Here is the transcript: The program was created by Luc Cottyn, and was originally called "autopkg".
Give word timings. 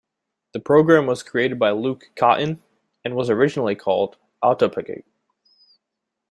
The 0.53 0.59
program 0.59 1.05
was 1.05 1.21
created 1.21 1.59
by 1.59 1.69
Luc 1.69 2.09
Cottyn, 2.15 2.59
and 3.05 3.15
was 3.15 3.29
originally 3.29 3.75
called 3.75 4.17
"autopkg". 4.43 5.03